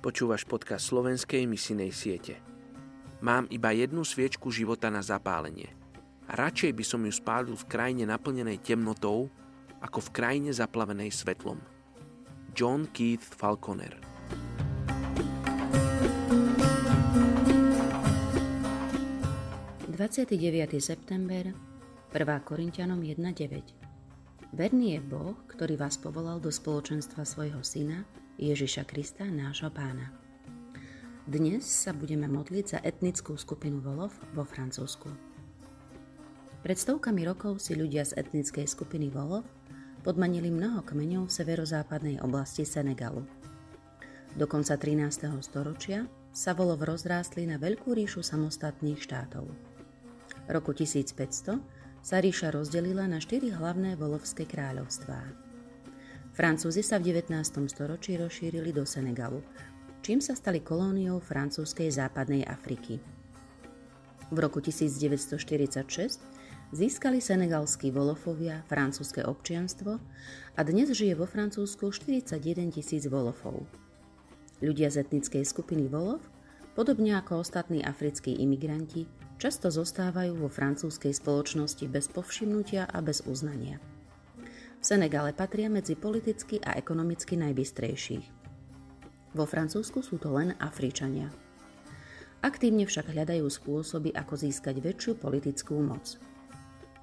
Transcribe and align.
Počúvaš 0.00 0.48
podcast 0.48 0.88
slovenskej 0.88 1.44
misinej 1.44 1.92
siete. 1.92 2.40
Mám 3.20 3.44
iba 3.52 3.68
jednu 3.68 4.00
sviečku 4.00 4.48
života 4.48 4.88
na 4.88 5.04
zapálenie. 5.04 5.68
A 6.24 6.40
radšej 6.40 6.72
by 6.72 6.84
som 6.88 7.04
ju 7.04 7.12
spálil 7.12 7.52
v 7.52 7.68
krajine 7.68 8.08
naplnenej 8.08 8.64
temnotou, 8.64 9.28
ako 9.84 10.00
v 10.08 10.12
krajine 10.16 10.56
zaplavenej 10.56 11.12
svetlom. 11.12 11.60
John 12.56 12.88
Keith 12.88 13.28
Falconer 13.28 14.00
29. 19.84 20.32
september 20.80 21.52
1. 22.08 22.48
Korintianom 22.48 23.04
1.9 23.04 24.56
Verný 24.56 24.96
je 24.96 25.00
Boh, 25.04 25.36
ktorý 25.44 25.76
vás 25.76 26.00
povolal 26.00 26.40
do 26.40 26.48
spoločenstva 26.48 27.28
svojho 27.28 27.60
syna, 27.60 28.08
Ježiša 28.40 28.88
Krista, 28.88 29.28
nášho 29.28 29.68
pána. 29.68 30.08
Dnes 31.28 31.60
sa 31.60 31.92
budeme 31.92 32.24
modliť 32.24 32.64
za 32.64 32.78
etnickú 32.80 33.36
skupinu 33.36 33.84
Volov 33.84 34.16
vo 34.32 34.48
Francúzsku. 34.48 35.12
Pred 36.64 36.76
stovkami 36.80 37.28
rokov 37.28 37.60
si 37.60 37.76
ľudia 37.76 38.00
z 38.00 38.16
etnickej 38.16 38.64
skupiny 38.64 39.12
Volov 39.12 39.44
podmanili 40.00 40.48
mnoho 40.48 40.80
kmeňov 40.88 41.28
v 41.28 41.36
severozápadnej 41.36 42.16
oblasti 42.24 42.64
Senegalu. 42.64 43.28
Do 44.40 44.48
konca 44.48 44.80
13. 44.80 45.36
storočia 45.44 46.08
sa 46.32 46.56
Volov 46.56 46.80
rozrástli 46.80 47.44
na 47.44 47.60
veľkú 47.60 47.92
ríšu 47.92 48.24
samostatných 48.24 49.04
štátov. 49.04 49.52
Roku 50.48 50.72
1500 50.72 51.60
sa 52.00 52.16
ríša 52.16 52.56
rozdelila 52.56 53.04
na 53.04 53.20
štyri 53.20 53.52
hlavné 53.52 54.00
volovské 54.00 54.48
kráľovstvá. 54.48 55.49
Francúzi 56.40 56.80
sa 56.80 56.96
v 56.96 57.12
19. 57.12 57.36
storočí 57.68 58.16
rozšírili 58.16 58.72
do 58.72 58.88
Senegalu, 58.88 59.44
čím 60.00 60.24
sa 60.24 60.32
stali 60.32 60.64
kolóniou 60.64 61.20
francúzskej 61.20 61.92
západnej 61.92 62.48
Afriky. 62.48 62.96
V 64.32 64.36
roku 64.40 64.64
1946 64.64 65.36
získali 66.72 67.20
senegalskí 67.20 67.92
volofovia 67.92 68.64
francúzske 68.72 69.20
občianstvo 69.20 70.00
a 70.56 70.60
dnes 70.64 70.88
žije 70.96 71.12
vo 71.20 71.28
Francúzsku 71.28 71.92
41 71.92 72.40
tisíc 72.72 73.04
volofov. 73.04 73.68
Ľudia 74.64 74.88
z 74.88 75.04
etnickej 75.04 75.44
skupiny 75.44 75.92
volov, 75.92 76.24
podobne 76.72 77.20
ako 77.20 77.44
ostatní 77.44 77.84
africkí 77.84 78.32
imigranti, 78.40 79.04
často 79.36 79.68
zostávajú 79.68 80.40
vo 80.40 80.48
francúzskej 80.48 81.12
spoločnosti 81.12 81.84
bez 81.84 82.08
povšimnutia 82.08 82.88
a 82.88 83.04
bez 83.04 83.28
uznania. 83.28 83.76
V 84.80 84.84
Senegale 84.88 85.36
patria 85.36 85.68
medzi 85.68 85.92
politicky 85.92 86.56
a 86.64 86.72
ekonomicky 86.72 87.36
najbystrejších. 87.36 88.26
Vo 89.36 89.44
Francúzsku 89.44 90.00
sú 90.00 90.16
to 90.16 90.32
len 90.32 90.56
Afričania. 90.56 91.28
Aktívne 92.40 92.88
však 92.88 93.12
hľadajú 93.12 93.44
spôsoby, 93.44 94.16
ako 94.16 94.40
získať 94.40 94.80
väčšiu 94.80 95.20
politickú 95.20 95.76
moc. 95.84 96.16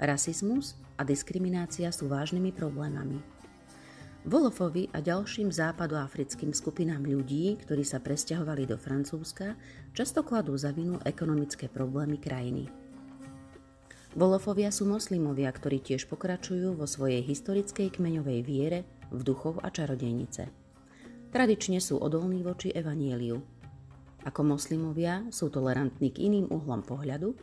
Rasizmus 0.00 0.80
a 0.96 1.04
diskriminácia 1.04 1.92
sú 1.92 2.08
vážnymi 2.08 2.56
problémami. 2.56 3.20
Wolofovi 4.24 4.88
a 4.96 5.04
ďalším 5.04 5.52
západoafrickým 5.52 6.56
skupinám 6.56 7.04
ľudí, 7.04 7.60
ktorí 7.68 7.84
sa 7.84 8.00
presťahovali 8.00 8.64
do 8.64 8.80
Francúzska, 8.80 9.60
často 9.92 10.24
kladú 10.24 10.56
za 10.56 10.72
vinu 10.72 10.96
ekonomické 11.04 11.68
problémy 11.68 12.16
krajiny. 12.16 12.87
Volofovia 14.16 14.72
sú 14.72 14.88
moslimovia, 14.88 15.52
ktorí 15.52 15.84
tiež 15.84 16.08
pokračujú 16.08 16.72
vo 16.72 16.88
svojej 16.88 17.20
historickej 17.20 18.00
kmeňovej 18.00 18.40
viere 18.40 18.88
v 19.12 19.20
duchov 19.20 19.60
a 19.60 19.68
čarodejnice. 19.68 20.48
Tradične 21.28 21.76
sú 21.76 22.00
odolní 22.00 22.40
voči 22.40 22.72
evanieliu. 22.72 23.36
Ako 24.24 24.40
moslimovia 24.48 25.28
sú 25.28 25.52
tolerantní 25.52 26.08
k 26.08 26.24
iným 26.24 26.48
uhlom 26.48 26.80
pohľadu, 26.80 27.36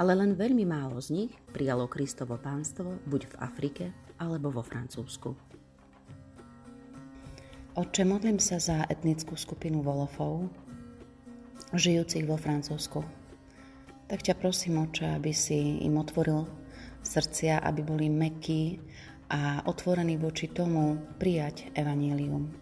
ale 0.00 0.16
len 0.16 0.32
veľmi 0.32 0.64
málo 0.64 0.96
z 1.04 1.12
nich 1.12 1.32
prijalo 1.52 1.84
Kristovo 1.84 2.40
pánstvo 2.40 2.96
buď 3.04 3.22
v 3.28 3.34
Afrike 3.36 3.84
alebo 4.16 4.48
vo 4.48 4.64
Francúzsku. 4.64 5.36
Oče, 7.76 8.08
modlím 8.08 8.40
sa 8.40 8.56
za 8.56 8.88
etnickú 8.88 9.36
skupinu 9.36 9.84
Volofov, 9.84 10.48
žijúcich 11.76 12.24
vo 12.24 12.40
Francúzsku 12.40 13.25
tak 14.06 14.22
ťa 14.22 14.34
prosím, 14.38 14.86
oče, 14.86 15.18
aby 15.18 15.34
si 15.34 15.82
im 15.82 15.98
otvoril 15.98 16.46
srdcia, 17.02 17.62
aby 17.62 17.82
boli 17.82 18.06
mekí 18.06 18.78
a 19.30 19.66
otvorení 19.66 20.14
voči 20.18 20.50
tomu 20.50 20.98
prijať 21.18 21.74
evanílium. 21.74 22.54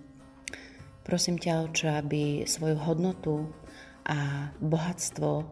Prosím 1.04 1.36
ťa, 1.36 1.68
oče, 1.68 1.88
aby 2.00 2.22
svoju 2.48 2.80
hodnotu 2.80 3.52
a 4.08 4.48
bohatstvo, 4.60 5.30
e, 5.36 5.44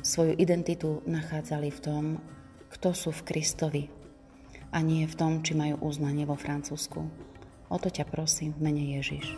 svoju 0.00 0.32
identitu 0.40 1.04
nachádzali 1.04 1.68
v 1.68 1.80
tom, 1.84 2.04
kto 2.72 2.96
sú 2.96 3.10
v 3.12 3.24
Kristovi 3.28 3.84
a 4.72 4.80
nie 4.80 5.04
v 5.04 5.16
tom, 5.16 5.44
či 5.44 5.52
majú 5.52 5.80
uznanie 5.84 6.24
vo 6.24 6.36
Francúzsku. 6.36 7.00
O 7.68 7.76
to 7.76 7.92
ťa 7.92 8.08
prosím 8.08 8.56
v 8.56 8.72
mene 8.72 8.84
Ježiš. 8.96 9.36